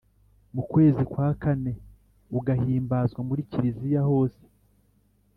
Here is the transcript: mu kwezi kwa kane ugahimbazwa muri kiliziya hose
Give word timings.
mu 0.53 0.63
kwezi 0.71 1.01
kwa 1.11 1.29
kane 1.41 1.73
ugahimbazwa 2.37 3.21
muri 3.29 3.41
kiliziya 3.49 4.01
hose 4.09 4.43